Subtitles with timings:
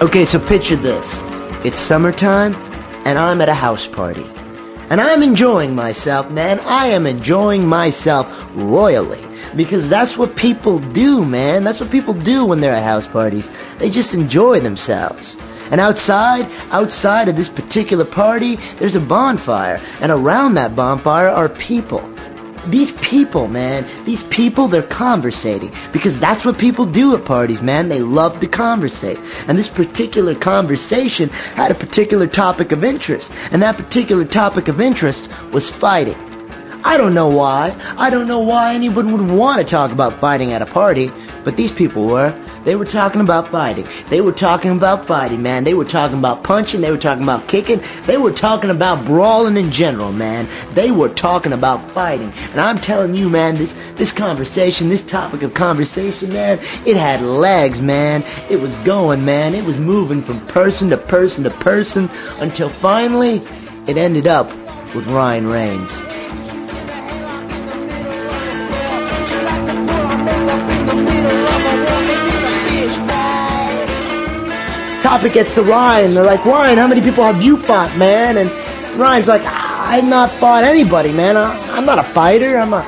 [0.00, 1.22] Okay, so picture this.
[1.64, 2.52] It's summertime,
[3.06, 4.26] and I'm at a house party.
[4.90, 6.58] And I'm enjoying myself, man.
[6.60, 9.24] I am enjoying myself royally.
[9.54, 11.62] Because that's what people do, man.
[11.62, 13.52] That's what people do when they're at house parties.
[13.78, 15.38] They just enjoy themselves.
[15.70, 19.80] And outside, outside of this particular party, there's a bonfire.
[20.00, 22.00] And around that bonfire are people.
[22.66, 25.72] These people, man, these people, they're conversating.
[25.92, 27.88] Because that's what people do at parties, man.
[27.88, 29.18] They love to conversate.
[29.48, 33.32] And this particular conversation had a particular topic of interest.
[33.50, 36.16] And that particular topic of interest was fighting.
[36.84, 37.74] I don't know why.
[37.96, 41.10] I don't know why anyone would want to talk about fighting at a party,
[41.42, 42.34] but these people were.
[42.64, 43.86] They were talking about fighting.
[44.08, 45.64] They were talking about fighting, man.
[45.64, 46.80] They were talking about punching.
[46.80, 47.82] They were talking about kicking.
[48.06, 50.48] They were talking about brawling in general, man.
[50.72, 52.32] They were talking about fighting.
[52.52, 57.20] And I'm telling you, man, this, this conversation, this topic of conversation, man, it had
[57.20, 58.24] legs, man.
[58.48, 59.54] It was going, man.
[59.54, 63.42] It was moving from person to person to person until finally
[63.86, 64.48] it ended up
[64.94, 66.13] with Ryan Reigns.
[75.04, 76.14] Topic gets to Ryan.
[76.14, 78.38] They're like, Ryan, how many people have you fought, man?
[78.38, 78.50] And
[78.98, 81.36] Ryan's like, I've not fought anybody, man.
[81.36, 82.56] I, am not a fighter.
[82.56, 82.80] I'm a,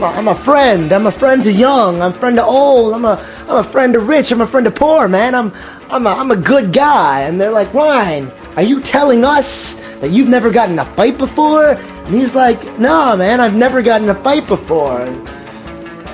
[0.00, 0.92] I'm a friend.
[0.92, 2.00] I'm a friend to young.
[2.00, 2.94] I'm a friend to old.
[2.94, 4.30] I'm a, I'm a friend to rich.
[4.30, 5.34] I'm a friend to poor, man.
[5.34, 5.52] I'm,
[5.90, 7.22] I'm a, I'm a good guy.
[7.22, 11.70] And they're like, Ryan, are you telling us that you've never gotten a fight before?
[11.70, 15.00] And he's like, No, man, I've never gotten a fight before.
[15.00, 15.37] And,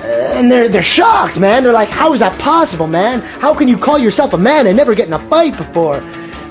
[0.05, 1.63] and they're they're shocked, man.
[1.63, 3.21] They're like, "How is that possible, man?
[3.21, 5.97] How can you call yourself a man and never get in a fight before?"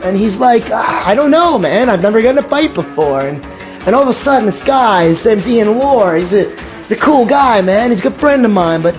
[0.03, 1.89] And he's like, ah, "I don't know, man.
[1.89, 3.45] I've never gotten a fight before." And
[3.87, 6.17] and all of a sudden, this guy, his name's Ian Lohr.
[6.17, 6.51] He's a
[6.83, 7.91] he's a cool guy, man.
[7.91, 8.95] He's a good friend of mine, but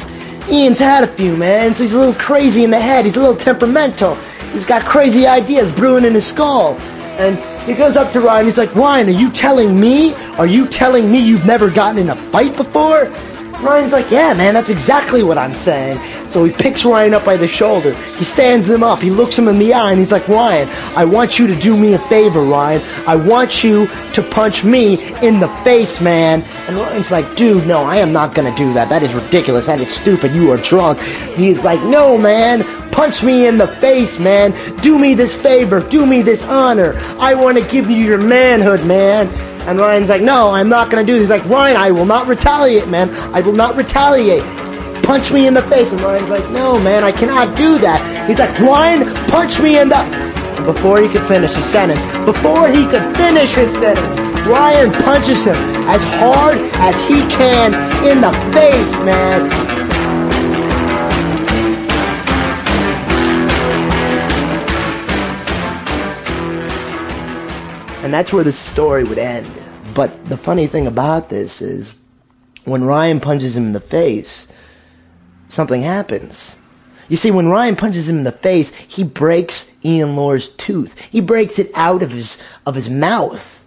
[0.50, 1.74] Ian's had a few, man.
[1.74, 3.06] So he's a little crazy in the head.
[3.06, 4.16] He's a little temperamental.
[4.54, 6.78] He's got crazy ideas brewing in his skull.
[7.18, 8.46] And he goes up to Ryan.
[8.46, 10.14] He's like, Ryan, are you telling me?
[10.38, 13.12] Are you telling me you've never gotten in a fight before?
[13.62, 16.00] Ryan's like, yeah, man, that's exactly what I'm saying.
[16.30, 17.94] So he picks Ryan up by the shoulder.
[18.18, 19.00] He stands him up.
[19.00, 21.78] He looks him in the eye and he's like, Ryan, I want you to do
[21.78, 22.82] me a favor, Ryan.
[23.08, 26.42] I want you to punch me in the face, man.
[26.68, 28.90] And Ryan's like, dude, no, I am not going to do that.
[28.90, 29.68] That is ridiculous.
[29.68, 30.34] That is stupid.
[30.34, 31.00] You are drunk.
[31.02, 32.64] He's like, no, man.
[32.92, 34.52] Punch me in the face, man.
[34.82, 35.82] Do me this favor.
[35.82, 36.94] Do me this honor.
[37.20, 39.28] I want to give you your manhood, man.
[39.68, 41.24] And Ryan's like, no, I'm not going to do this.
[41.24, 43.10] He's like, Ryan, I will not retaliate, man.
[43.34, 44.44] I will not retaliate.
[45.04, 45.92] Punch me in the face.
[45.92, 48.30] And Ryan's like, no, man, I cannot do that.
[48.30, 49.98] He's like, Ryan, punch me in the...
[49.98, 55.44] And before he could finish his sentence, before he could finish his sentence, Ryan punches
[55.44, 55.56] him
[55.88, 57.74] as hard as he can
[58.06, 59.65] in the face, man.
[68.06, 69.52] And that's where the story would end.
[69.96, 71.96] But the funny thing about this is
[72.64, 74.48] when Ryan punches him in the face,
[75.50, 76.60] something happens.
[77.10, 80.96] You see, when Ryan punches him in the face, he breaks Ian Lohr's tooth.
[81.10, 83.66] He breaks it out of his, of his mouth.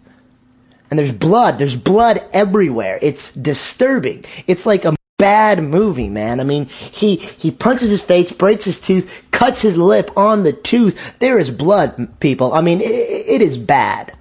[0.88, 1.58] And there's blood.
[1.58, 3.00] There's blood everywhere.
[3.02, 4.24] It's disturbing.
[4.46, 6.38] It's like a bad movie, man.
[6.38, 10.52] I mean, he, he punches his face, breaks his tooth, cuts his lip on the
[10.52, 10.96] tooth.
[11.18, 12.52] There is blood, people.
[12.54, 14.14] I mean, it, it is bad.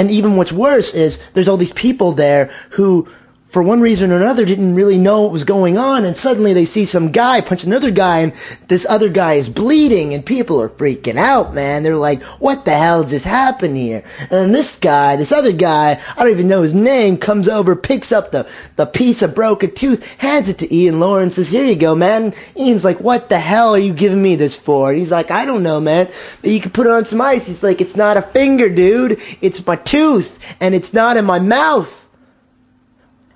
[0.00, 3.06] And even what's worse is there's all these people there who
[3.50, 6.64] for one reason or another didn't really know what was going on and suddenly they
[6.64, 8.32] see some guy punch another guy and
[8.68, 11.82] this other guy is bleeding and people are freaking out man.
[11.82, 14.04] They're like what the hell just happened here?
[14.20, 17.74] And then this guy this other guy i don't even know his name comes over
[17.74, 21.64] picks up the, the piece of broken tooth hands it to ian lawrence says here
[21.64, 22.32] you go man.
[22.56, 24.90] Ian's like what the hell are you giving me this for?
[24.90, 26.08] And he's like i don't know man.
[26.40, 27.46] But you can put it on some ice.
[27.46, 29.20] He's like it's not a finger dude.
[29.40, 31.99] It's my tooth and it's not in my mouth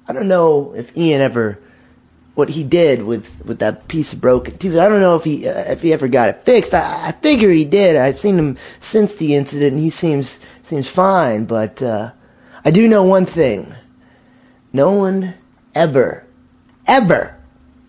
[0.06, 1.58] I don't know if Ian ever
[2.34, 4.78] what he did with with that piece of broken tooth.
[4.78, 6.74] I don't know if he uh, if he ever got it fixed.
[6.74, 7.96] I, I figure he did.
[7.96, 11.44] I've seen him since the incident, and he seems seems fine.
[11.44, 12.12] But uh,
[12.64, 13.74] I do know one thing:
[14.72, 15.34] no one
[15.74, 16.26] ever,
[16.86, 17.36] ever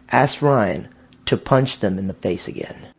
[0.10, 0.88] asked Ryan
[1.26, 2.95] to punch them in the face again.